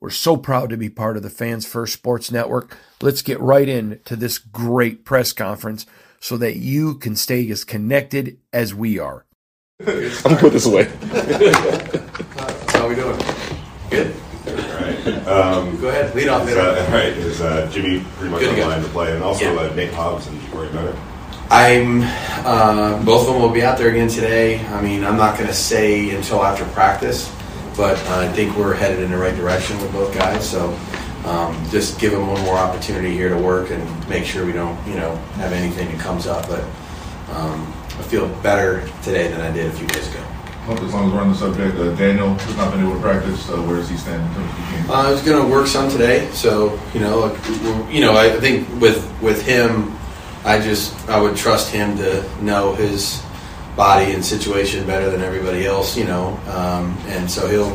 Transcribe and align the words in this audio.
We're 0.00 0.10
so 0.10 0.36
proud 0.36 0.70
to 0.70 0.76
be 0.76 0.88
part 0.88 1.16
of 1.16 1.22
the 1.24 1.30
Fans 1.30 1.66
First 1.66 1.92
Sports 1.92 2.30
Network. 2.30 2.76
Let's 3.02 3.20
get 3.22 3.40
right 3.40 3.68
into 3.68 4.14
this 4.14 4.38
great 4.38 5.04
press 5.04 5.32
conference 5.32 5.86
so 6.20 6.36
that 6.36 6.56
you 6.56 6.94
can 6.94 7.16
stay 7.16 7.48
as 7.50 7.64
connected 7.64 8.38
as 8.52 8.72
we 8.74 8.98
are. 9.00 9.24
I'm 9.80 9.86
gonna 10.22 10.36
put 10.36 10.52
this 10.52 10.66
away. 10.66 10.84
How 12.68 12.84
are 12.84 12.88
we 12.88 12.94
doing? 12.94 13.18
Good. 13.90 14.14
All 14.46 14.54
right. 14.54 15.26
Um, 15.26 15.80
Go 15.80 15.88
ahead. 15.88 16.14
Lead 16.14 16.28
off. 16.28 16.42
is, 16.48 16.54
Lead 16.54 16.58
uh, 16.64 16.84
all 16.86 16.90
right. 16.92 17.08
Is 17.16 17.40
uh, 17.40 17.68
Jimmy 17.72 18.04
pretty 18.16 18.30
much 18.30 18.40
Good 18.40 18.54
to 18.54 18.62
on 18.62 18.68
go. 18.68 18.68
line 18.68 18.82
to 18.82 18.88
play, 18.90 19.14
and 19.14 19.22
also 19.24 19.52
Yeah. 19.52 19.60
uh, 19.62 19.74
Nate 19.74 19.92
Hobbs 19.92 20.26
and 20.28 20.40
Corey 20.52 20.68
Bennett? 20.68 20.94
I'm. 21.50 22.02
Uh, 22.46 23.02
both 23.04 23.26
of 23.26 23.34
them 23.34 23.42
will 23.42 23.48
be 23.50 23.62
out 23.62 23.78
there 23.78 23.88
again 23.90 24.08
today. 24.08 24.64
I 24.66 24.80
mean, 24.80 25.04
I'm 25.04 25.16
not 25.16 25.34
going 25.36 25.48
to 25.48 25.54
say 25.54 26.10
until 26.14 26.44
after 26.44 26.64
practice, 26.66 27.32
but 27.78 27.96
I 28.08 28.30
think 28.32 28.56
we're 28.56 28.74
headed 28.74 28.98
in 28.98 29.10
the 29.10 29.16
right 29.16 29.34
direction 29.34 29.78
with 29.78 29.92
both 29.92 30.12
guys. 30.14 30.48
So. 30.48 30.78
Um, 31.24 31.62
just 31.68 32.00
give 32.00 32.12
them 32.12 32.26
one 32.26 32.40
more 32.42 32.56
opportunity 32.56 33.12
here 33.12 33.28
to 33.28 33.36
work 33.36 33.70
and 33.70 34.08
make 34.08 34.24
sure 34.24 34.46
we 34.46 34.52
don't, 34.52 34.78
you 34.86 34.94
know, 34.94 35.16
have 35.34 35.52
anything 35.52 35.88
that 35.88 36.00
comes 36.00 36.26
up. 36.26 36.48
But 36.48 36.64
um, 37.32 37.70
I 37.98 38.02
feel 38.02 38.28
better 38.40 38.88
today 39.02 39.28
than 39.28 39.40
I 39.40 39.50
did 39.50 39.66
a 39.66 39.72
few 39.72 39.86
days 39.88 40.08
ago. 40.08 40.22
Hope 40.68 40.80
as 40.80 40.94
long 40.94 41.08
as 41.08 41.12
we're 41.12 41.20
on 41.20 41.28
the 41.30 41.34
subject, 41.34 41.76
uh, 41.76 41.94
Daniel 41.96 42.34
has 42.34 42.56
not 42.56 42.72
been 42.72 42.82
able 42.82 42.94
to 42.94 43.00
practice. 43.00 43.48
Uh, 43.48 43.56
where 43.62 43.76
does 43.76 43.88
he 43.90 43.96
standing? 43.96 44.32
terms 44.34 44.50
of 44.50 44.70
game? 44.70 44.90
Uh, 44.90 44.94
I 44.94 45.10
was 45.10 45.22
going 45.22 45.42
to 45.42 45.50
work 45.50 45.66
some 45.66 45.90
today, 45.90 46.30
so 46.32 46.78
you 46.94 47.00
know, 47.00 47.34
you 47.90 48.00
know, 48.00 48.16
I 48.16 48.38
think 48.38 48.68
with 48.80 49.02
with 49.20 49.44
him, 49.44 49.96
I 50.44 50.60
just 50.60 50.94
I 51.08 51.20
would 51.20 51.36
trust 51.36 51.72
him 51.72 51.96
to 51.96 52.22
know 52.42 52.74
his 52.74 53.22
body 53.78 54.12
and 54.12 54.22
situation 54.22 54.86
better 54.86 55.08
than 55.08 55.22
everybody 55.22 55.64
else, 55.64 55.96
you 55.96 56.04
know, 56.04 56.38
um, 56.48 56.98
and 57.06 57.30
so 57.30 57.48
he'll 57.48 57.74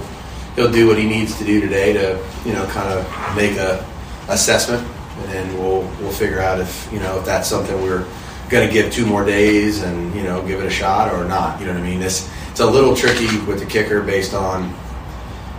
he'll 0.56 0.72
do 0.72 0.88
what 0.88 1.00
he 1.00 1.08
needs 1.08 1.36
to 1.40 1.44
do 1.44 1.60
today 1.60 1.94
to 1.94 2.24
you 2.46 2.54
know 2.54 2.66
kind 2.68 2.88
of 2.94 3.36
make 3.36 3.58
a 3.58 3.84
assessment, 4.30 4.86
and 5.22 5.32
then 5.32 5.58
we'll 5.58 5.82
we'll 6.00 6.12
figure 6.12 6.42
out 6.42 6.60
if 6.60 6.88
you 6.94 7.00
know 7.00 7.18
if 7.18 7.26
that's 7.26 7.48
something 7.48 7.82
we're 7.82 8.06
going 8.50 8.68
to 8.68 8.72
give 8.72 8.94
two 8.94 9.06
more 9.06 9.26
days 9.26 9.82
and 9.82 10.14
you 10.14 10.22
know 10.22 10.46
give 10.46 10.60
it 10.60 10.68
a 10.68 10.70
shot 10.70 11.12
or 11.12 11.26
not. 11.26 11.60
You 11.60 11.66
know 11.66 11.74
what 11.74 11.82
I 11.82 11.90
mean? 11.90 12.04
It's 12.04 12.30
it's 12.52 12.60
a 12.60 12.70
little 12.70 12.96
tricky 12.96 13.40
with 13.48 13.60
the 13.60 13.66
kicker 13.66 14.04
based 14.04 14.36
on 14.36 14.72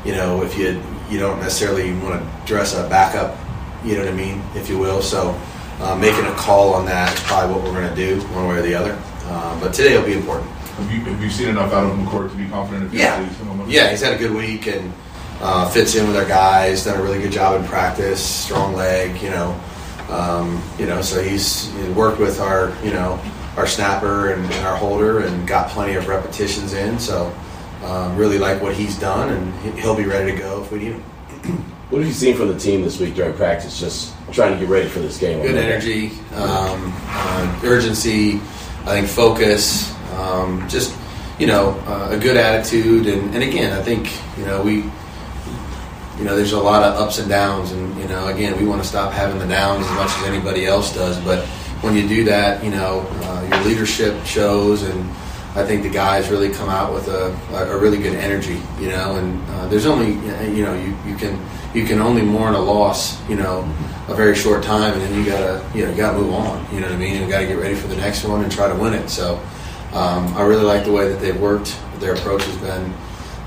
you 0.04 0.12
know, 0.12 0.42
if 0.42 0.56
you 0.58 0.80
you 1.10 1.18
don't 1.18 1.40
necessarily 1.40 1.92
want 2.00 2.20
to 2.20 2.46
dress 2.46 2.74
a 2.74 2.88
backup, 2.88 3.36
you 3.84 3.94
know 3.94 4.04
what 4.04 4.12
I 4.12 4.16
mean, 4.16 4.42
if 4.54 4.68
you 4.68 4.78
will. 4.78 5.02
So 5.02 5.38
uh, 5.80 5.96
making 5.96 6.24
a 6.24 6.34
call 6.34 6.74
on 6.74 6.86
that 6.86 7.12
is 7.14 7.20
probably 7.24 7.54
what 7.54 7.64
we're 7.64 7.72
going 7.72 7.88
to 7.88 7.96
do, 7.96 8.20
one 8.28 8.48
way 8.48 8.58
or 8.58 8.62
the 8.62 8.74
other. 8.74 9.00
Uh, 9.26 9.58
but 9.60 9.72
today 9.72 9.96
will 9.98 10.04
be 10.06 10.12
important. 10.14 10.48
Have 10.50 10.92
you, 10.92 11.00
have 11.00 11.22
you 11.22 11.30
seen 11.30 11.48
enough 11.48 11.72
out 11.72 11.84
of 11.90 11.96
McCourt 11.98 12.30
to 12.30 12.36
be 12.36 12.46
confident? 12.48 12.86
If 12.86 12.94
Yeah, 12.94 13.20
yeah, 13.68 13.90
he's 13.90 14.00
had 14.00 14.12
a 14.12 14.18
good 14.18 14.32
week 14.32 14.66
and 14.66 14.92
uh, 15.40 15.68
fits 15.70 15.94
in 15.94 16.06
with 16.06 16.16
our 16.16 16.24
guys. 16.26 16.84
Done 16.84 16.98
a 16.98 17.02
really 17.02 17.20
good 17.20 17.32
job 17.32 17.60
in 17.60 17.66
practice. 17.66 18.20
Strong 18.24 18.74
leg, 18.74 19.20
you 19.22 19.30
know. 19.30 19.58
Um, 20.10 20.62
you 20.78 20.86
know, 20.86 21.00
so 21.00 21.22
he's 21.22 21.72
he 21.76 21.88
worked 21.90 22.18
with 22.20 22.40
our, 22.40 22.72
you 22.84 22.92
know, 22.92 23.18
our 23.56 23.66
snapper 23.66 24.32
and, 24.32 24.44
and 24.44 24.66
our 24.66 24.76
holder, 24.76 25.20
and 25.20 25.46
got 25.48 25.70
plenty 25.70 25.94
of 25.94 26.08
repetitions 26.08 26.72
in. 26.74 26.98
So 26.98 27.32
um, 27.84 28.16
really 28.16 28.38
like 28.38 28.60
what 28.60 28.74
he's 28.74 28.98
done, 28.98 29.30
and 29.30 29.54
he- 29.74 29.80
he'll 29.80 29.96
be 29.96 30.04
ready 30.04 30.32
to 30.32 30.36
go 30.38 30.62
if 30.62 30.70
we 30.72 30.78
need 30.80 30.92
him. 30.92 31.64
What 31.90 31.98
have 32.00 32.08
you 32.08 32.14
seen 32.14 32.34
from 32.36 32.48
the 32.48 32.58
team 32.58 32.82
this 32.82 32.98
week 32.98 33.14
during 33.14 33.34
practice? 33.34 33.78
Just 33.78 34.14
trying 34.32 34.54
to 34.54 34.58
get 34.58 34.68
ready 34.68 34.88
for 34.88 34.98
this 34.98 35.16
game. 35.18 35.40
good 35.42 35.54
energy, 35.54 36.10
um, 36.34 36.92
uh, 37.06 37.60
urgency, 37.62 38.40
I 38.86 39.00
think 39.00 39.08
focus, 39.08 39.94
um, 40.12 40.68
just 40.68 40.94
you 41.38 41.46
know 41.46 41.70
uh, 41.86 42.10
a 42.12 42.18
good 42.18 42.36
attitude, 42.36 43.06
and, 43.06 43.34
and 43.34 43.42
again 43.42 43.72
I 43.72 43.82
think 43.82 44.12
you 44.36 44.44
know 44.44 44.62
we 44.62 44.84
you 46.18 46.24
know 46.24 46.36
there's 46.36 46.52
a 46.52 46.60
lot 46.60 46.82
of 46.82 47.00
ups 47.00 47.18
and 47.18 47.28
downs, 47.28 47.72
and 47.72 47.96
you 47.98 48.06
know 48.08 48.28
again 48.28 48.58
we 48.58 48.66
want 48.66 48.82
to 48.82 48.88
stop 48.88 49.12
having 49.12 49.38
the 49.38 49.46
downs 49.46 49.86
as 49.86 49.92
much 49.92 50.10
as 50.18 50.24
anybody 50.26 50.66
else 50.66 50.94
does, 50.94 51.18
but 51.24 51.46
when 51.80 51.96
you 51.96 52.06
do 52.06 52.24
that, 52.24 52.62
you 52.62 52.70
know 52.70 53.06
uh, 53.22 53.48
your 53.50 53.64
leadership 53.64 54.22
shows 54.24 54.82
and. 54.82 55.08
I 55.56 55.64
think 55.64 55.84
the 55.84 55.90
guys 55.90 56.30
really 56.30 56.50
come 56.50 56.68
out 56.68 56.92
with 56.92 57.06
a, 57.06 57.30
a 57.52 57.78
really 57.78 57.98
good 57.98 58.16
energy, 58.16 58.60
you 58.80 58.88
know, 58.88 59.16
and 59.16 59.40
uh, 59.50 59.68
there's 59.68 59.86
only, 59.86 60.12
you 60.52 60.64
know, 60.64 60.74
you, 60.74 60.96
you 61.06 61.16
can 61.16 61.38
you 61.74 61.84
can 61.84 62.00
only 62.00 62.22
mourn 62.22 62.54
a 62.54 62.58
loss, 62.58 63.20
you 63.28 63.36
know, 63.36 63.60
a 64.08 64.14
very 64.14 64.34
short 64.34 64.62
time, 64.62 64.92
and 64.92 65.02
then 65.02 65.18
you 65.18 65.24
gotta, 65.24 65.64
you 65.76 65.84
know, 65.84 65.90
you 65.90 65.96
gotta 65.96 66.18
move 66.18 66.32
on. 66.32 66.66
You 66.74 66.80
know 66.80 66.86
what 66.86 66.94
I 66.94 66.98
mean? 66.98 67.16
And 67.16 67.30
got 67.30 67.40
to 67.40 67.46
get 67.46 67.58
ready 67.58 67.74
for 67.74 67.88
the 67.88 67.96
next 67.96 68.24
one 68.24 68.42
and 68.42 68.50
try 68.50 68.68
to 68.68 68.74
win 68.74 68.94
it. 68.94 69.08
So, 69.08 69.36
um, 69.92 70.32
I 70.34 70.42
really 70.42 70.64
like 70.64 70.84
the 70.84 70.92
way 70.92 71.08
that 71.08 71.20
they've 71.20 71.40
worked. 71.40 71.76
Their 71.98 72.14
approach 72.14 72.44
has 72.44 72.56
been 72.58 72.92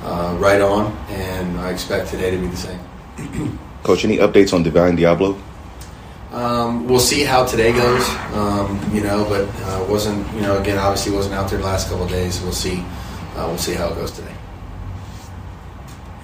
uh, 0.03 0.35
right 0.39 0.61
on, 0.61 0.91
and 1.09 1.57
I 1.59 1.71
expect 1.71 2.09
today 2.09 2.31
to 2.31 2.37
be 2.37 2.47
the 2.47 2.57
same. 2.57 2.79
Coach, 3.83 4.05
any 4.05 4.17
updates 4.17 4.53
on 4.53 4.63
Divine 4.63 4.97
Deablo? 4.97 5.39
Um, 6.31 6.87
we'll 6.87 6.99
see 6.99 7.23
how 7.23 7.45
today 7.45 7.71
goes, 7.71 8.07
um, 8.33 8.79
you 8.93 9.01
know, 9.01 9.25
but 9.29 9.47
uh, 9.65 9.85
wasn't, 9.89 10.29
you 10.33 10.41
know, 10.41 10.59
again, 10.59 10.77
obviously 10.77 11.13
wasn't 11.13 11.35
out 11.35 11.49
there 11.49 11.59
the 11.59 11.65
last 11.65 11.89
couple 11.89 12.03
of 12.03 12.09
days. 12.09 12.41
We'll 12.41 12.51
see, 12.51 12.83
uh, 13.35 13.45
we'll 13.47 13.57
see 13.57 13.73
how 13.73 13.87
it 13.89 13.95
goes 13.95 14.11
today. 14.11 14.33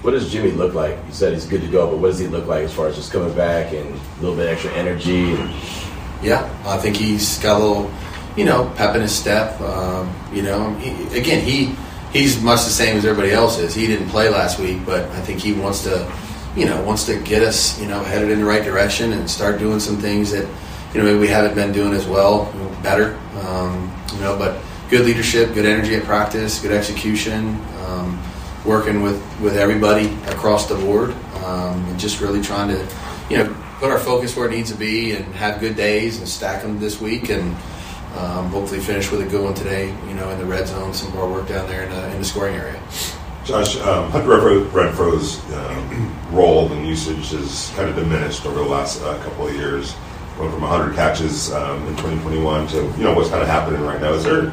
What 0.02 0.12
does 0.12 0.30
Jimmy 0.30 0.52
look 0.52 0.74
like? 0.74 0.98
You 1.08 1.14
said 1.14 1.34
he's 1.34 1.46
good 1.46 1.62
to 1.62 1.68
go, 1.68 1.90
but 1.90 2.00
what 2.00 2.10
does 2.10 2.20
he 2.20 2.28
look 2.28 2.46
like 2.48 2.66
as 2.66 2.74
far 2.74 2.88
as 2.88 2.98
just 2.98 3.14
coming 3.14 3.34
back 3.34 3.74
and 3.74 3.88
a 3.88 4.22
little 4.22 4.36
bit 4.36 4.50
extra 4.50 4.72
energy? 4.74 5.34
And 5.34 5.50
Yeah, 6.22 6.44
I 6.66 6.78
think 6.78 6.98
he's 6.98 7.40
got 7.40 7.62
a 7.62 7.66
little, 7.66 7.92
you 8.36 8.44
know, 8.44 8.70
pep 8.76 8.96
in 8.96 9.02
his 9.02 9.16
step. 9.16 9.60
Um, 9.62 10.14
you 10.34 10.42
know, 10.42 10.74
he, 10.76 11.18
again, 11.18 11.46
he 11.46 11.76
he's 12.12 12.42
much 12.42 12.64
the 12.64 12.70
same 12.70 12.98
as 12.98 13.06
everybody 13.06 13.34
else 13.34 13.58
is. 13.58 13.74
He 13.74 13.88
didn't 13.88 14.10
play 14.10 14.30
last 14.30 14.60
week, 14.60 14.86
but 14.86 15.06
I 15.12 15.22
think 15.22 15.40
he 15.40 15.54
wants 15.54 15.84
to, 15.84 16.06
you 16.56 16.66
know, 16.66 16.82
wants 16.84 17.06
to 17.06 17.20
get 17.22 17.42
us, 17.42 17.80
you 17.80 17.88
know, 17.88 18.04
headed 18.04 18.30
in 18.30 18.40
the 18.40 18.46
right 18.46 18.64
direction 18.64 19.14
and 19.14 19.30
start 19.30 19.60
doing 19.60 19.80
some 19.80 19.98
things 19.98 20.32
that, 20.32 20.48
you 20.94 21.00
know, 21.00 21.06
maybe 21.06 21.20
we 21.20 21.28
haven't 21.28 21.56
been 21.56 21.72
doing 21.72 21.94
as 21.94 22.06
well, 22.08 22.52
better. 22.84 23.20
Um, 23.42 23.92
you 24.14 24.20
know, 24.20 24.38
but 24.38 24.62
good 24.90 25.06
leadership, 25.06 25.54
good 25.54 25.66
energy 25.66 25.96
at 25.96 26.04
practice, 26.04 26.62
good 26.62 26.72
execution, 26.72 27.60
um, 27.86 28.22
working 28.66 29.02
with, 29.02 29.20
with 29.42 29.58
everybody 29.58 30.14
across 30.28 30.68
the 30.68 30.76
board, 30.76 31.12
um, 31.44 31.84
and 31.86 32.00
just 32.00 32.22
really 32.22 32.42
trying 32.42 32.70
to, 32.70 32.96
you 33.30 33.38
know, 33.38 33.58
put 33.80 33.90
our 33.90 34.00
focus 34.00 34.36
where 34.36 34.48
it 34.48 34.52
needs 34.52 34.72
to 34.72 34.78
be 34.78 35.14
and 35.14 35.26
have 35.36 35.60
good 35.60 35.76
days 35.76 36.20
and 36.20 36.28
stack 36.28 36.62
them 36.62 36.80
this 36.80 37.02
week 37.02 37.30
and 37.30 37.56
um, 38.16 38.50
hopefully 38.50 38.80
finish 38.80 39.12
with 39.12 39.22
a 39.22 39.26
good 39.26 39.44
one 39.44 39.56
today, 39.56 39.88
you 40.08 40.14
know, 40.14 40.30
in 40.30 40.38
the 40.38 40.46
red 40.46 40.68
zone, 40.68 40.94
some 40.94 41.12
more 41.14 41.30
work 41.30 41.48
down 41.48 41.68
there 41.68 41.84
in 41.84 41.90
the, 41.90 42.12
in 42.12 42.20
the 42.20 42.26
scoring 42.26 42.56
area. 42.56 42.80
Josh, 43.44 43.76
um, 43.78 44.10
Renfrow's 44.12 45.40
um, 45.52 45.83
role 46.34 46.72
and 46.72 46.86
usage 46.88 47.32
has 47.32 47.72
kind 47.76 47.90
of 47.90 47.96
diminished 47.96 48.46
over 48.46 48.60
the 48.60 48.66
last 48.66 49.02
uh, 49.04 49.18
couple 49.24 49.48
of 49.48 49.56
years. 49.56 49.96
Went 50.40 50.52
from 50.52 50.62
100 50.62 50.96
catches 50.96 51.54
um, 51.54 51.80
in 51.88 51.96
2021 51.96 52.68
to 52.70 52.76
you 52.98 53.04
know 53.04 53.14
what's 53.14 53.30
kind 53.30 53.44
of 53.44 53.48
happening 53.48 53.82
right 53.82 54.02
now. 54.02 54.14
Is 54.14 54.24
there 54.24 54.52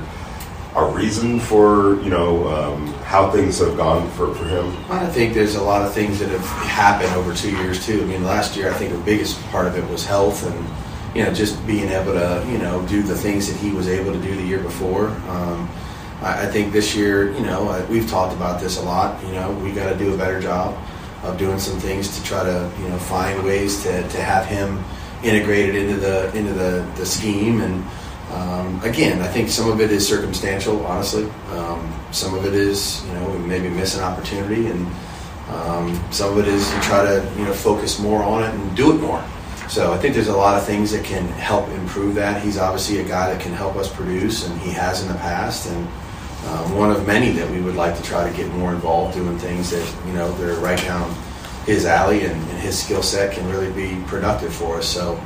a 0.77 0.85
reason 0.85 1.41
for 1.41 2.00
you 2.03 2.11
know 2.11 2.47
um, 2.49 2.87
how 3.05 3.31
things 3.31 3.59
have 3.61 3.77
gone 3.79 4.09
for, 4.11 4.35
for 4.35 4.44
him? 4.44 4.77
I 4.91 5.06
think 5.06 5.32
there's 5.32 5.55
a 5.55 5.62
lot 5.62 5.82
of 5.82 5.94
things 5.94 6.19
that 6.19 6.29
have 6.29 6.44
happened 6.69 7.12
over 7.15 7.35
two 7.35 7.50
years 7.56 7.85
too. 7.85 8.03
I 8.03 8.05
mean, 8.05 8.25
last 8.25 8.56
year 8.56 8.71
I 8.71 8.75
think 8.75 8.93
the 8.93 8.99
biggest 8.99 9.43
part 9.44 9.67
of 9.67 9.77
it 9.77 9.88
was 9.88 10.05
health 10.05 10.44
and 10.47 10.69
you 11.17 11.25
know 11.25 11.32
just 11.32 11.67
being 11.67 11.88
able 11.88 12.12
to 12.12 12.47
you 12.47 12.59
know 12.59 12.87
do 12.87 13.03
the 13.03 13.17
things 13.17 13.50
that 13.50 13.56
he 13.56 13.71
was 13.71 13.88
able 13.88 14.12
to 14.12 14.21
do 14.21 14.37
the 14.37 14.44
year 14.44 14.61
before. 14.61 15.09
Um, 15.09 15.67
I, 16.21 16.43
I 16.43 16.47
think 16.47 16.75
this 16.75 16.94
year, 16.94 17.32
you 17.32 17.41
know, 17.41 17.71
uh, 17.71 17.87
we've 17.88 18.09
talked 18.09 18.37
about 18.37 18.61
this 18.61 18.77
a 18.77 18.82
lot. 18.82 19.25
You 19.25 19.32
know, 19.32 19.50
we 19.65 19.73
got 19.73 19.91
to 19.91 19.97
do 19.97 20.12
a 20.12 20.19
better 20.19 20.43
job 20.43 20.77
of 21.22 21.38
doing 21.38 21.58
some 21.58 21.78
things 21.78 22.17
to 22.19 22.25
try 22.25 22.43
to 22.43 22.70
you 22.81 22.88
know 22.88 22.99
find 22.99 23.43
ways 23.44 23.82
to, 23.82 24.06
to 24.08 24.20
have 24.22 24.46
him 24.46 24.82
integrated 25.22 25.75
into 25.75 25.96
the 25.96 26.34
into 26.37 26.52
the, 26.52 26.87
the 26.96 27.05
scheme. 27.05 27.61
And 27.61 27.84
um, 28.32 28.81
again 28.82 29.20
I 29.20 29.28
think 29.28 29.49
some 29.49 29.70
of 29.70 29.81
it 29.81 29.90
is 29.90 30.06
circumstantial 30.06 30.84
honestly. 30.87 31.31
Um, 31.52 31.94
some 32.12 32.34
of 32.34 32.44
it 32.46 32.55
is 32.55 33.05
you 33.06 33.12
know 33.14 33.38
maybe 33.38 33.69
miss 33.69 33.96
an 33.96 34.02
opportunity. 34.02 34.67
And 34.67 34.87
um, 35.50 36.12
some 36.12 36.32
of 36.32 36.38
it 36.38 36.49
is 36.49 36.72
you 36.72 36.81
try 36.81 37.05
to 37.05 37.32
you 37.37 37.44
know 37.44 37.52
focus 37.52 37.99
more 37.99 38.22
on 38.22 38.44
it 38.44 38.55
and 38.55 38.76
do 38.76 38.94
it 38.94 39.00
more. 39.00 39.22
So 39.69 39.93
I 39.93 39.99
think 39.99 40.14
there's 40.14 40.26
a 40.26 40.37
lot 40.37 40.56
of 40.56 40.64
things 40.64 40.90
that 40.90 41.05
can 41.05 41.28
help 41.28 41.69
improve 41.69 42.17
that. 42.17 42.43
He's 42.43 42.58
obviously 42.58 42.99
a 42.99 43.05
guy 43.05 43.32
that 43.32 43.40
can 43.40 43.52
help 43.52 43.76
us 43.76 43.93
produce 43.93 44.44
and 44.44 44.61
he 44.61 44.72
has 44.72 45.00
in 45.00 45.06
the 45.06 45.14
past. 45.14 45.70
And 45.70 45.87
um, 46.46 46.76
one 46.76 46.90
of 46.90 47.06
many 47.06 47.31
that 47.32 47.50
we 47.50 47.60
would 47.60 47.76
like 47.76 47.96
to 47.96 48.02
try 48.02 48.28
to 48.28 48.37
get 48.37 48.48
more 48.54 48.72
involved 48.72 49.14
doing 49.14 49.38
things 49.38 49.70
that 49.70 50.06
you 50.06 50.12
know 50.12 50.32
that 50.32 50.48
are 50.48 50.60
right 50.60 50.78
down 50.78 51.14
his 51.66 51.84
alley 51.87 52.25
and, 52.25 52.32
and 52.32 52.58
his 52.60 52.78
skill 52.78 53.02
set 53.02 53.32
can 53.32 53.48
really 53.48 53.70
be 53.72 54.02
productive 54.06 54.52
for 54.52 54.78
us. 54.78 54.88
So, 54.88 55.20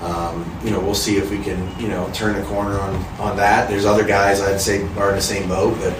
um, 0.00 0.58
you 0.64 0.70
know, 0.70 0.80
we'll 0.80 0.94
see 0.94 1.16
if 1.16 1.30
we 1.30 1.38
can, 1.42 1.78
you 1.78 1.88
know, 1.88 2.08
turn 2.14 2.36
the 2.36 2.46
corner 2.46 2.78
on, 2.78 2.94
on 3.18 3.36
that. 3.36 3.68
There's 3.68 3.84
other 3.84 4.04
guys 4.04 4.40
I'd 4.40 4.60
say 4.60 4.82
are 4.96 5.10
in 5.10 5.16
the 5.16 5.22
same 5.22 5.48
boat, 5.48 5.76
but 5.80 5.94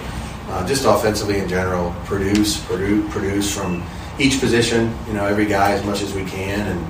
uh, 0.49 0.67
just 0.67 0.85
offensively 0.85 1.37
in 1.37 1.47
general, 1.47 1.93
produce, 2.05 2.59
produce, 2.65 3.11
produce 3.13 3.53
from 3.53 3.83
each 4.17 4.39
position. 4.39 4.95
You 5.07 5.13
know, 5.13 5.25
every 5.25 5.45
guy 5.45 5.73
as 5.73 5.85
much 5.85 6.01
as 6.01 6.13
we 6.13 6.25
can. 6.25 6.67
And 6.67 6.85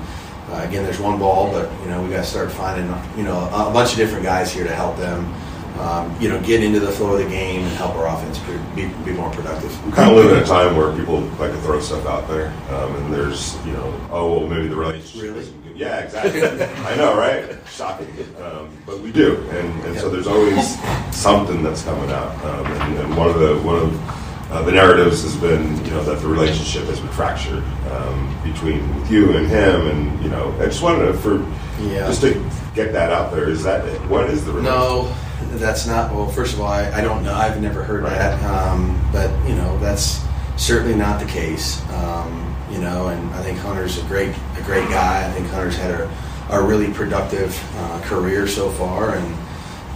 uh, 0.50 0.66
again, 0.66 0.84
there's 0.84 1.00
one 1.00 1.18
ball, 1.18 1.50
but 1.52 1.70
you 1.82 1.88
know, 1.88 2.02
we 2.02 2.08
got 2.08 2.24
to 2.24 2.30
start 2.30 2.50
finding, 2.50 2.86
you 3.16 3.24
know, 3.24 3.38
a, 3.38 3.68
a 3.68 3.72
bunch 3.72 3.90
of 3.90 3.96
different 3.96 4.24
guys 4.24 4.52
here 4.52 4.64
to 4.64 4.74
help 4.74 4.96
them 4.96 5.32
um, 5.78 6.14
you 6.20 6.28
know, 6.28 6.40
get 6.42 6.62
into 6.62 6.80
the 6.80 6.92
flow 6.92 7.14
of 7.16 7.22
the 7.24 7.28
game 7.28 7.62
and 7.62 7.76
help 7.76 7.94
our 7.96 8.06
offense 8.08 8.38
be, 8.76 8.86
be 9.04 9.12
more 9.12 9.30
productive. 9.30 9.86
We 9.86 9.92
kind 9.92 10.10
of 10.10 10.16
live 10.16 10.32
in 10.36 10.42
a 10.42 10.46
time 10.46 10.76
where 10.76 10.94
people 10.96 11.20
like 11.40 11.50
to 11.52 11.60
throw 11.62 11.80
stuff 11.80 12.06
out 12.06 12.28
there, 12.28 12.48
um, 12.70 12.94
and 12.96 13.14
there's 13.14 13.56
you 13.66 13.72
know, 13.72 14.08
oh 14.10 14.38
well, 14.40 14.48
maybe 14.48 14.68
the 14.68 14.76
relationship 14.76 15.22
Really? 15.22 15.40
isn't 15.40 15.62
good. 15.62 15.76
Yeah, 15.76 16.00
exactly. 16.00 16.42
I 16.86 16.96
know, 16.96 17.16
right? 17.16 17.56
Shocking, 17.68 18.06
um, 18.42 18.68
but 18.86 19.00
we 19.00 19.10
do, 19.10 19.36
and, 19.50 19.84
and 19.84 19.98
so 19.98 20.10
there's 20.10 20.26
always 20.26 20.78
something 21.16 21.62
that's 21.62 21.82
coming 21.82 22.10
out, 22.10 22.32
um, 22.44 22.66
and, 22.66 22.98
and 22.98 23.16
one 23.16 23.30
of 23.30 23.38
the 23.40 23.56
one 23.62 23.76
of 23.76 24.52
uh, 24.52 24.62
the 24.62 24.72
narratives 24.72 25.22
has 25.22 25.34
been 25.36 25.82
you 25.86 25.90
know 25.92 26.04
that 26.04 26.20
the 26.20 26.28
relationship 26.28 26.84
has 26.84 27.00
been 27.00 27.08
fractured 27.08 27.64
um, 27.90 28.38
between 28.44 28.82
you 29.10 29.34
and 29.36 29.46
him, 29.48 29.86
and 29.88 30.22
you 30.22 30.28
know, 30.28 30.52
I 30.60 30.66
just 30.66 30.82
wanted 30.82 31.06
to 31.06 31.14
for 31.14 31.38
Yeah. 31.80 32.06
just 32.06 32.20
to 32.20 32.34
get 32.74 32.92
that 32.92 33.10
out 33.10 33.32
there. 33.32 33.48
Is 33.48 33.62
that 33.64 33.82
what 34.10 34.28
is 34.28 34.44
the 34.44 34.52
relationship? 34.52 34.78
No, 34.78 35.16
that's 35.58 35.86
not. 35.86 36.12
Well, 36.12 36.28
first 36.28 36.54
of 36.54 36.60
all, 36.60 36.68
I, 36.68 36.90
I 36.90 37.00
don't 37.00 37.22
know. 37.22 37.34
I've 37.34 37.60
never 37.60 37.82
heard 37.82 38.04
that. 38.04 38.42
Um, 38.44 39.00
but 39.12 39.30
you 39.48 39.54
know, 39.54 39.78
that's 39.78 40.20
certainly 40.56 40.94
not 40.94 41.20
the 41.20 41.26
case. 41.26 41.82
Um, 41.90 42.56
you 42.70 42.78
know, 42.78 43.08
and 43.08 43.30
I 43.34 43.42
think 43.42 43.58
Hunter's 43.58 43.98
a 43.98 44.02
great, 44.06 44.34
a 44.56 44.62
great 44.62 44.88
guy. 44.88 45.28
I 45.28 45.32
think 45.32 45.46
Hunter's 45.48 45.76
had 45.76 45.90
a, 45.90 46.10
a 46.50 46.62
really 46.62 46.92
productive 46.92 47.58
uh, 47.76 48.00
career 48.04 48.46
so 48.46 48.70
far, 48.70 49.14
and 49.14 49.34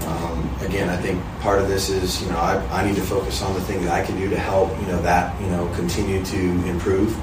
um, 0.06 0.50
again, 0.62 0.88
I 0.88 0.96
think 0.96 1.22
part 1.40 1.60
of 1.60 1.68
this 1.68 1.88
is 1.88 2.22
you 2.22 2.28
know 2.28 2.38
I, 2.38 2.56
I 2.70 2.86
need 2.86 2.96
to 2.96 3.02
focus 3.02 3.42
on 3.42 3.54
the 3.54 3.60
things 3.62 3.84
that 3.84 3.92
I 3.92 4.04
can 4.04 4.16
do 4.16 4.28
to 4.30 4.38
help 4.38 4.78
you 4.80 4.86
know 4.86 5.00
that 5.02 5.40
you 5.40 5.48
know 5.48 5.72
continue 5.74 6.24
to 6.24 6.38
improve. 6.66 7.16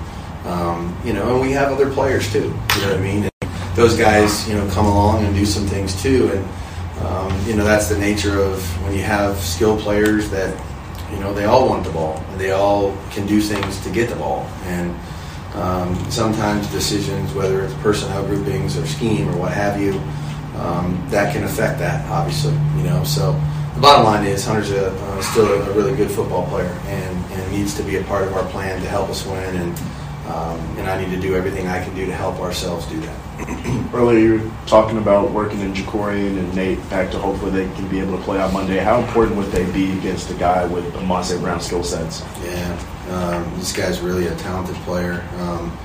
Um, 0.45 0.97
you 1.05 1.13
know, 1.13 1.33
and 1.33 1.41
we 1.41 1.51
have 1.51 1.71
other 1.71 1.89
players 1.89 2.31
too. 2.31 2.39
You 2.39 2.81
know 2.81 2.89
what 2.89 2.97
I 2.97 3.01
mean? 3.01 3.29
And 3.41 3.51
those 3.75 3.95
guys, 3.95 4.47
you 4.49 4.55
know, 4.55 4.69
come 4.71 4.85
along 4.85 5.23
and 5.23 5.33
do 5.33 5.45
some 5.45 5.65
things 5.65 6.01
too, 6.01 6.29
and 6.33 6.62
um, 7.05 7.47
you 7.47 7.55
know 7.55 7.63
that's 7.63 7.89
the 7.89 7.97
nature 7.97 8.39
of 8.41 8.63
when 8.83 8.93
you 8.93 9.01
have 9.01 9.37
skilled 9.37 9.79
players 9.79 10.29
that 10.29 10.57
you 11.11 11.19
know 11.19 11.33
they 11.33 11.45
all 11.45 11.67
want 11.67 11.83
the 11.83 11.91
ball 11.91 12.23
they 12.37 12.51
all 12.51 12.97
can 13.11 13.25
do 13.27 13.39
things 13.39 13.79
to 13.83 13.89
get 13.91 14.09
the 14.09 14.15
ball. 14.15 14.47
And 14.65 14.95
um, 15.55 16.11
sometimes 16.11 16.67
decisions 16.67 17.33
whether 17.33 17.63
it's 17.63 17.73
personnel 17.75 18.25
groupings 18.25 18.77
or 18.77 18.87
scheme 18.87 19.29
or 19.29 19.37
what 19.37 19.51
have 19.51 19.79
you 19.79 19.93
um, 20.59 21.05
that 21.09 21.31
can 21.33 21.43
affect 21.43 21.79
that 21.79 22.09
obviously 22.09 22.53
you 22.77 22.83
know. 22.83 23.03
So 23.03 23.39
the 23.75 23.81
bottom 23.81 24.03
line 24.05 24.25
is 24.25 24.45
Hunter's 24.45 24.71
a, 24.71 24.91
uh, 24.91 25.21
still 25.21 25.47
a, 25.47 25.69
a 25.69 25.73
really 25.73 25.95
good 25.95 26.09
football 26.09 26.47
player 26.47 26.79
and, 26.85 27.31
and 27.33 27.51
needs 27.51 27.75
to 27.77 27.83
be 27.83 27.97
a 27.97 28.03
part 28.03 28.27
of 28.27 28.33
our 28.33 28.45
plan 28.49 28.81
to 28.81 28.87
help 28.87 29.09
us 29.09 29.25
win 29.25 29.55
and 29.55 29.77
um, 30.25 30.59
and 30.77 30.89
I 30.89 31.03
need 31.03 31.13
to 31.13 31.21
do 31.21 31.35
everything 31.35 31.67
I 31.67 31.83
can 31.83 31.93
do 31.95 32.05
to 32.05 32.13
help 32.13 32.39
ourselves 32.39 32.85
do 32.85 32.99
that. 33.01 33.91
Earlier, 33.93 34.19
you 34.19 34.39
were 34.39 34.51
talking 34.65 34.97
about 34.97 35.31
working 35.31 35.59
in 35.59 35.73
Jakorian 35.73 36.39
and 36.39 36.55
Nate 36.55 36.77
back 36.89 37.11
to 37.11 37.19
hopefully 37.19 37.51
they 37.51 37.75
can 37.75 37.87
be 37.89 37.99
able 37.99 38.17
to 38.17 38.23
play 38.23 38.39
on 38.39 38.53
Monday. 38.53 38.77
How 38.77 38.99
important 38.99 39.35
would 39.35 39.51
they 39.51 39.69
be 39.71 39.91
against 39.97 40.31
a 40.31 40.35
guy 40.35 40.65
with 40.65 40.85
Amon-Ra 40.95 41.21
St. 41.23 41.41
Brown 41.41 41.59
skill 41.59 41.83
sets? 41.83 42.23
Yeah, 42.43 42.79
um, 43.09 43.59
this 43.59 43.75
guy's 43.75 43.99
really 43.99 44.27
a 44.27 44.35
talented 44.35 44.75
player. 44.77 45.27
Um, 45.39 45.77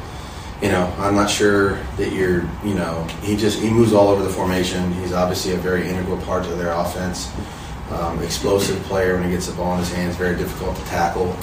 you 0.63 0.69
know, 0.69 0.93
I'm 0.99 1.15
not 1.15 1.31
sure 1.31 1.75
that 1.97 2.13
you're, 2.13 2.43
you 2.65 2.75
know, 2.75 3.05
he 3.23 3.37
just 3.37 3.61
he 3.61 3.71
moves 3.71 3.93
all 3.93 4.09
over 4.09 4.23
the 4.23 4.31
formation. 4.31 4.93
He's 4.95 5.13
obviously 5.13 5.55
a 5.55 5.57
very 5.57 5.89
integral 5.89 6.19
part 6.19 6.47
of 6.47 6.59
their 6.59 6.73
offense. 6.73 7.33
Um, 7.91 8.23
explosive 8.23 8.79
player 8.83 9.15
when 9.15 9.25
he 9.25 9.31
gets 9.31 9.47
the 9.47 9.55
ball 9.55 9.73
in 9.75 9.79
his 9.79 9.93
hands, 9.93 10.17
very 10.17 10.37
difficult 10.37 10.77
to 10.77 10.85
tackle. 10.85 11.35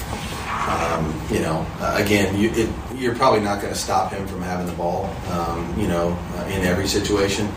Um, 0.69 1.22
you 1.29 1.39
know, 1.39 1.65
uh, 1.79 1.96
again, 1.98 2.38
you, 2.39 2.51
it, 2.51 2.69
you're 2.97 3.15
probably 3.15 3.41
not 3.41 3.61
going 3.61 3.73
to 3.73 3.79
stop 3.79 4.11
him 4.11 4.27
from 4.27 4.41
having 4.41 4.67
the 4.67 4.73
ball. 4.73 5.05
Um, 5.29 5.79
you 5.79 5.87
know, 5.87 6.17
uh, 6.35 6.45
in 6.45 6.63
every 6.63 6.87
situation 6.87 7.49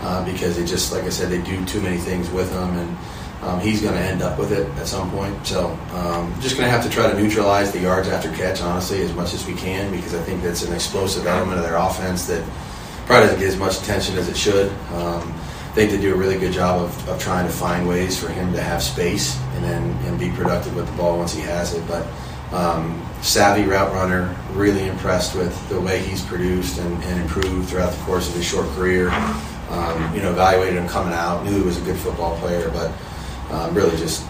uh, 0.00 0.24
because 0.24 0.56
they 0.56 0.64
just, 0.64 0.92
like 0.92 1.04
I 1.04 1.08
said, 1.08 1.30
they 1.30 1.42
do 1.42 1.64
too 1.64 1.80
many 1.80 1.96
things 1.96 2.30
with 2.30 2.50
him, 2.52 2.76
and 2.76 2.96
um, 3.42 3.60
he's 3.60 3.80
going 3.80 3.94
to 3.94 4.00
end 4.00 4.22
up 4.22 4.38
with 4.38 4.52
it 4.52 4.66
at 4.78 4.86
some 4.86 5.10
point. 5.10 5.46
So, 5.46 5.70
um, 5.92 6.34
just 6.40 6.56
going 6.56 6.66
to 6.66 6.70
have 6.70 6.84
to 6.84 6.90
try 6.90 7.10
to 7.10 7.20
neutralize 7.20 7.72
the 7.72 7.80
yards 7.80 8.08
after 8.08 8.30
catch, 8.32 8.60
honestly, 8.60 9.02
as 9.02 9.12
much 9.14 9.34
as 9.34 9.46
we 9.46 9.54
can, 9.54 9.90
because 9.90 10.14
I 10.14 10.22
think 10.22 10.42
that's 10.42 10.62
an 10.62 10.74
explosive 10.74 11.26
element 11.26 11.58
of 11.58 11.64
their 11.64 11.76
offense 11.76 12.26
that 12.26 12.44
probably 13.06 13.26
doesn't 13.26 13.40
get 13.40 13.48
as 13.48 13.56
much 13.56 13.78
attention 13.80 14.16
as 14.18 14.28
it 14.28 14.36
should. 14.36 14.70
Um, 14.92 15.32
I 15.32 15.78
think 15.78 15.90
they 15.90 16.00
do 16.00 16.14
a 16.14 16.16
really 16.16 16.38
good 16.38 16.52
job 16.52 16.80
of, 16.80 17.08
of 17.08 17.20
trying 17.20 17.46
to 17.46 17.52
find 17.52 17.86
ways 17.86 18.18
for 18.18 18.28
him 18.28 18.52
to 18.54 18.62
have 18.62 18.82
space 18.82 19.38
and 19.54 19.64
then 19.64 19.90
and 20.06 20.18
be 20.18 20.30
productive 20.30 20.74
with 20.74 20.86
the 20.86 20.96
ball 20.96 21.18
once 21.18 21.34
he 21.34 21.42
has 21.42 21.74
it. 21.74 21.86
But 21.86 22.06
um, 22.56 23.02
savvy 23.22 23.64
route 23.64 23.92
runner, 23.92 24.34
really 24.52 24.88
impressed 24.88 25.34
with 25.34 25.68
the 25.68 25.80
way 25.80 26.00
he's 26.02 26.24
produced 26.24 26.78
and, 26.78 27.02
and 27.04 27.20
improved 27.20 27.68
throughout 27.68 27.92
the 27.92 28.02
course 28.04 28.28
of 28.28 28.34
his 28.34 28.44
short 28.44 28.66
career. 28.70 29.10
Um, 29.68 30.14
you 30.14 30.22
know, 30.22 30.30
evaluated 30.30 30.76
him 30.76 30.88
coming 30.88 31.12
out, 31.12 31.44
knew 31.44 31.58
he 31.58 31.62
was 31.62 31.76
a 31.76 31.84
good 31.84 31.98
football 31.98 32.38
player, 32.38 32.70
but 32.70 32.92
um, 33.50 33.74
really 33.74 33.96
just 33.96 34.24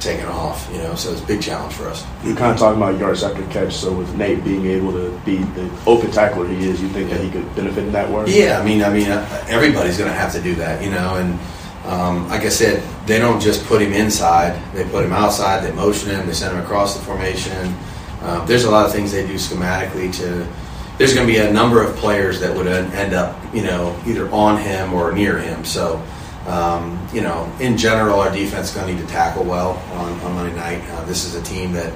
taking 0.00 0.26
off. 0.26 0.68
You 0.72 0.78
know, 0.78 0.94
so 0.94 1.12
it's 1.12 1.22
a 1.22 1.26
big 1.26 1.40
challenge 1.40 1.74
for 1.74 1.88
us. 1.88 2.04
You're 2.24 2.36
kind 2.36 2.52
of 2.52 2.58
talking 2.58 2.82
about 2.82 2.98
yards 2.98 3.22
after 3.22 3.46
catch. 3.46 3.74
So 3.74 3.92
with 3.92 4.14
Nate 4.16 4.42
being 4.42 4.66
able 4.66 4.92
to 4.92 5.16
be 5.24 5.36
the 5.36 5.70
open 5.86 6.10
tackler 6.10 6.48
he 6.48 6.68
is, 6.68 6.82
you 6.82 6.88
think 6.88 7.08
that 7.10 7.20
he 7.20 7.30
could 7.30 7.54
benefit 7.54 7.84
in 7.84 7.92
that 7.92 8.10
way? 8.10 8.24
Yeah, 8.26 8.60
I 8.60 8.64
mean, 8.64 8.82
I 8.82 8.92
mean, 8.92 9.08
uh, 9.08 9.44
everybody's 9.48 9.96
going 9.96 10.10
to 10.10 10.16
have 10.16 10.32
to 10.32 10.40
do 10.40 10.54
that, 10.56 10.82
you 10.82 10.90
know. 10.90 11.16
And 11.16 11.38
um, 11.84 12.28
like 12.28 12.42
I 12.42 12.48
said, 12.48 12.82
they 13.06 13.18
don't 13.18 13.40
just 13.40 13.64
put 13.66 13.80
him 13.80 13.92
inside; 13.92 14.60
they 14.74 14.84
put 14.84 15.04
him 15.04 15.12
outside. 15.12 15.64
They 15.64 15.72
motion 15.72 16.10
him. 16.10 16.26
They 16.26 16.34
send 16.34 16.56
him 16.56 16.62
across 16.62 16.96
the 16.96 17.04
formation. 17.04 17.74
Um, 18.22 18.46
there's 18.46 18.64
a 18.64 18.70
lot 18.70 18.86
of 18.86 18.92
things 18.92 19.12
they 19.12 19.26
do 19.26 19.34
schematically 19.34 20.14
to. 20.16 20.46
There's 20.98 21.14
going 21.14 21.26
to 21.26 21.32
be 21.32 21.38
a 21.38 21.50
number 21.50 21.82
of 21.82 21.96
players 21.96 22.40
that 22.40 22.54
would 22.54 22.66
end 22.66 23.14
up, 23.14 23.34
you 23.54 23.62
know, 23.62 23.98
either 24.06 24.30
on 24.30 24.60
him 24.60 24.92
or 24.92 25.12
near 25.12 25.38
him. 25.38 25.64
So, 25.64 26.02
um, 26.46 27.00
you 27.10 27.22
know, 27.22 27.50
in 27.58 27.78
general, 27.78 28.20
our 28.20 28.30
defense 28.30 28.68
is 28.68 28.74
going 28.74 28.88
to 28.88 28.94
need 28.94 29.00
to 29.00 29.10
tackle 29.10 29.44
well 29.44 29.82
on, 29.94 30.12
on 30.20 30.34
Monday 30.34 30.54
night. 30.54 30.82
Uh, 30.90 31.04
this 31.06 31.24
is 31.24 31.34
a 31.34 31.42
team 31.42 31.72
that 31.72 31.90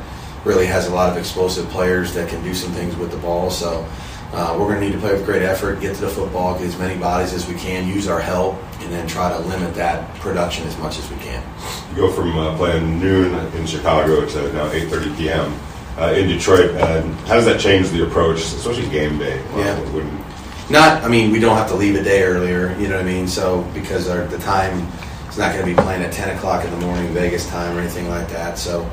really 0.47 0.65
has 0.65 0.87
a 0.87 0.95
lot 0.95 1.11
of 1.11 1.19
explosive 1.19 1.69
players 1.69 2.15
that 2.15 2.31
can 2.31 2.43
do 2.43 2.55
some 2.55 2.73
things 2.73 2.97
with 2.97 3.11
the 3.11 3.19
ball. 3.19 3.51
So, 3.51 3.87
uh, 4.35 4.57
we're 4.59 4.67
going 4.67 4.81
to 4.81 4.87
need 4.87 4.93
to 4.93 4.99
play 4.99 5.13
with 5.13 5.25
great 5.25 5.43
effort, 5.43 5.81
get 5.81 5.95
to 5.95 6.03
the 6.03 6.09
football, 6.09 6.59
get 6.59 6.67
as 6.67 6.77
many 6.77 6.99
bodies 6.99 7.33
as 7.33 7.47
we 7.47 7.55
can, 7.55 7.87
use 7.87 8.09
our 8.09 8.21
help, 8.21 8.57
and 8.81 8.93
then 8.93 9.07
try 9.07 9.31
to 9.31 9.39
limit 9.47 9.75
that 9.75 10.13
production 10.17 10.67
as 10.67 10.77
much 10.79 10.99
as 10.99 11.09
we 11.09 11.17
can. 11.19 11.43
You 11.91 11.97
go 11.97 12.13
from 12.13 12.37
uh, 12.37 12.57
playing 12.57 12.99
noon 12.99 13.35
in 13.55 13.67
Chicago 13.67 14.27
to 14.27 14.53
now 14.53 14.69
8:30 14.71 15.17
p.m. 15.17 15.61
Uh, 15.97 16.13
in 16.17 16.27
Detroit. 16.27 16.73
And 16.73 17.15
how 17.29 17.35
does 17.35 17.45
that 17.45 17.61
change 17.61 17.91
the 17.91 18.05
approach, 18.05 18.39
especially 18.39 18.89
game 18.91 19.17
day? 19.17 19.37
Yeah. 19.57 19.79
When, 19.93 20.25
Not, 20.69 21.05
I 21.05 21.09
mean, 21.09 21.31
we 21.31 21.39
don't 21.39 21.57
have 21.57 21.69
to 21.69 21.77
leave 21.77 21.95
a 21.95 22.03
day 22.03 22.25
earlier, 22.25 22.77
you 22.81 22.89
know 22.89 22.97
what 22.97 23.05
I 23.05 23.09
mean? 23.09 23.29
So, 23.29 23.63
because 23.73 24.09
our, 24.09 24.27
the 24.27 24.39
time 24.39 24.89
is 25.29 25.39
not 25.39 25.55
going 25.55 25.65
to 25.65 25.73
be 25.73 25.81
playing 25.81 26.03
at 26.03 26.13
10 26.13 26.37
o'clock 26.37 26.65
in 26.65 26.73
the 26.73 26.79
morning 26.79 27.13
Vegas 27.15 27.49
time 27.49 27.77
or 27.77 27.81
anything 27.81 28.09
like 28.09 28.29
that. 28.31 28.59
So, 28.59 28.91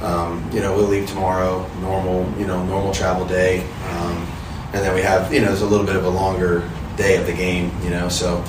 um, 0.00 0.48
you 0.52 0.60
know, 0.60 0.76
we'll 0.76 0.86
leave 0.86 1.08
tomorrow, 1.08 1.68
normal, 1.80 2.32
you 2.38 2.46
know, 2.46 2.64
normal 2.64 2.92
travel 2.92 3.26
day. 3.26 3.66
Um, 3.88 4.24
and 4.74 4.82
then 4.82 4.92
we 4.92 5.02
have, 5.02 5.32
you 5.32 5.40
know, 5.40 5.46
there's 5.46 5.62
a 5.62 5.66
little 5.66 5.86
bit 5.86 5.94
of 5.94 6.04
a 6.04 6.10
longer 6.10 6.68
day 6.96 7.16
of 7.16 7.26
the 7.26 7.32
game, 7.32 7.70
you 7.84 7.90
know, 7.90 8.08
so 8.08 8.44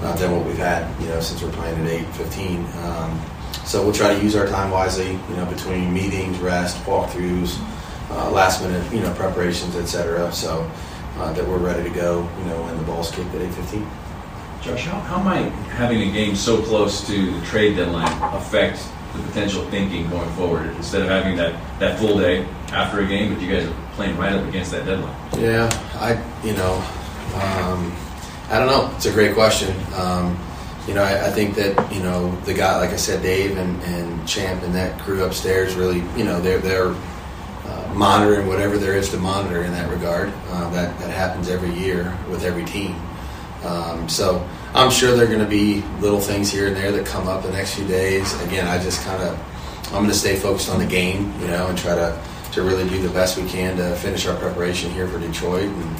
than 0.00 0.32
what 0.32 0.44
we've 0.44 0.58
had, 0.58 0.88
you 1.00 1.06
know, 1.06 1.20
since 1.20 1.40
we're 1.40 1.52
playing 1.52 1.80
at 1.80 1.88
8:15. 1.88 2.64
Um, 2.84 3.20
so 3.64 3.82
we'll 3.82 3.92
try 3.92 4.12
to 4.12 4.22
use 4.22 4.34
our 4.34 4.46
time 4.46 4.70
wisely, 4.72 5.12
you 5.12 5.36
know, 5.36 5.44
between 5.46 5.92
meetings, 5.92 6.38
rest, 6.38 6.76
walkthroughs, 6.84 7.58
uh, 8.10 8.30
last 8.30 8.60
minute, 8.60 8.92
you 8.92 9.00
know, 9.00 9.12
preparations, 9.14 9.76
etc. 9.76 10.32
So 10.32 10.68
uh, 11.18 11.32
that 11.32 11.46
we're 11.46 11.58
ready 11.58 11.84
to 11.88 11.94
go, 11.94 12.28
you 12.38 12.44
know, 12.46 12.60
when 12.62 12.76
the 12.76 12.84
ball's 12.84 13.10
kicked 13.12 13.32
at 13.34 13.40
8:15. 13.40 13.86
Josh, 14.62 14.84
how, 14.86 14.98
how 15.00 15.22
might 15.22 15.50
having 15.78 16.08
a 16.08 16.12
game 16.12 16.34
so 16.34 16.60
close 16.60 17.06
to 17.06 17.30
the 17.38 17.46
trade 17.46 17.76
deadline 17.76 18.10
affect 18.34 18.84
the 19.14 19.22
potential 19.22 19.64
thinking 19.70 20.10
going 20.10 20.30
forward? 20.30 20.74
Instead 20.74 21.02
of 21.02 21.08
having 21.08 21.36
that, 21.36 21.54
that 21.78 22.00
full 22.00 22.18
day 22.18 22.44
after 22.72 23.00
a 23.00 23.06
game, 23.06 23.32
but 23.32 23.40
you 23.40 23.52
guys 23.52 23.64
are 23.68 23.76
playing 23.92 24.16
right 24.16 24.32
up 24.32 24.44
against 24.48 24.72
that 24.72 24.84
deadline. 24.84 25.27
Yeah, 25.38 25.70
I, 25.94 26.14
you 26.44 26.52
know, 26.54 26.74
um, 27.36 27.94
I 28.50 28.58
don't 28.58 28.66
know. 28.66 28.92
It's 28.96 29.06
a 29.06 29.12
great 29.12 29.34
question. 29.34 29.72
Um, 29.94 30.36
you 30.88 30.94
know, 30.94 31.02
I, 31.04 31.28
I 31.28 31.30
think 31.30 31.54
that 31.54 31.92
you 31.92 32.02
know 32.02 32.34
the 32.40 32.54
guy, 32.54 32.76
like 32.78 32.90
I 32.90 32.96
said, 32.96 33.22
Dave 33.22 33.56
and, 33.56 33.80
and 33.84 34.26
Champ 34.26 34.64
and 34.64 34.74
that 34.74 34.98
crew 34.98 35.22
upstairs 35.22 35.76
really, 35.76 35.98
you 36.16 36.24
know, 36.24 36.40
they're 36.40 36.58
they're 36.58 36.88
uh, 36.88 37.92
monitoring 37.94 38.48
whatever 38.48 38.78
there 38.78 38.94
is 38.94 39.10
to 39.10 39.16
monitor 39.16 39.62
in 39.62 39.70
that 39.72 39.88
regard. 39.90 40.32
Uh, 40.48 40.68
that 40.70 40.98
that 40.98 41.10
happens 41.10 41.48
every 41.48 41.70
year 41.70 42.18
with 42.28 42.42
every 42.42 42.64
team. 42.64 42.96
Um, 43.64 44.08
so 44.08 44.44
I'm 44.74 44.90
sure 44.90 45.14
there 45.14 45.26
are 45.26 45.28
going 45.28 45.38
to 45.38 45.46
be 45.46 45.82
little 46.00 46.20
things 46.20 46.50
here 46.50 46.66
and 46.66 46.74
there 46.74 46.90
that 46.90 47.06
come 47.06 47.28
up 47.28 47.44
the 47.44 47.52
next 47.52 47.74
few 47.74 47.86
days. 47.86 48.32
Again, 48.42 48.66
I 48.66 48.82
just 48.82 49.04
kind 49.04 49.22
of 49.22 49.38
I'm 49.88 50.02
going 50.02 50.08
to 50.08 50.14
stay 50.14 50.34
focused 50.34 50.68
on 50.68 50.80
the 50.80 50.86
game, 50.86 51.32
you 51.40 51.46
know, 51.46 51.68
and 51.68 51.78
try 51.78 51.94
to 51.94 52.20
to 52.58 52.64
really 52.64 52.88
do 52.88 53.00
the 53.00 53.12
best 53.12 53.36
we 53.36 53.48
can 53.48 53.76
to 53.76 53.94
finish 53.96 54.26
our 54.26 54.36
preparation 54.36 54.90
here 54.90 55.06
for 55.06 55.18
Detroit. 55.18 55.70
And 55.70 55.96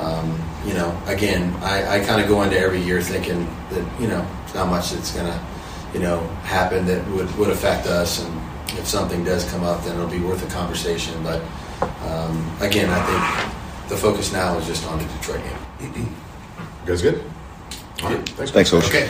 um, 0.00 0.42
you 0.66 0.74
know, 0.74 0.96
again, 1.06 1.54
I, 1.62 1.98
I 1.98 2.04
kind 2.04 2.20
of 2.20 2.28
go 2.28 2.42
into 2.42 2.58
every 2.58 2.82
year 2.82 3.00
thinking 3.00 3.46
that 3.70 4.00
you 4.00 4.08
know, 4.08 4.26
it's 4.44 4.54
not 4.54 4.68
much 4.68 4.90
that's 4.90 5.12
going 5.12 5.26
to 5.26 5.46
you 5.94 6.00
know 6.00 6.20
happen 6.44 6.84
that 6.86 7.06
would 7.08 7.34
would 7.38 7.50
affect 7.50 7.86
us, 7.86 8.22
and 8.22 8.40
if 8.78 8.86
something 8.86 9.24
does 9.24 9.50
come 9.50 9.64
up, 9.64 9.82
then 9.84 9.94
it'll 9.94 10.08
be 10.08 10.20
worth 10.20 10.46
a 10.46 10.52
conversation. 10.52 11.14
But 11.22 11.40
um, 12.02 12.56
again, 12.60 12.90
I 12.90 13.00
think 13.06 13.88
the 13.88 13.96
focus 13.96 14.32
now 14.32 14.58
is 14.58 14.66
just 14.66 14.86
on 14.86 14.98
the 14.98 15.04
Detroit 15.14 15.42
game. 15.80 15.92
you 15.94 16.86
guys 16.86 17.00
good? 17.00 17.22
All 18.02 18.10
right. 18.10 18.28
Thanks, 18.30 18.52
Thanks, 18.52 18.70
Coach. 18.70 18.84
Okay. 18.88 19.08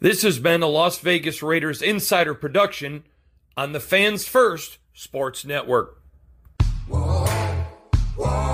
This 0.00 0.22
has 0.22 0.38
been 0.38 0.62
a 0.62 0.66
Las 0.66 0.98
Vegas 0.98 1.42
Raiders 1.42 1.82
insider 1.82 2.34
production 2.34 3.04
on 3.56 3.72
the 3.72 3.80
Fans 3.80 4.26
First 4.26 4.78
Sports 4.94 5.44
Network. 5.44 6.03
Whoa, 6.86 7.24
whoa. 8.16 8.53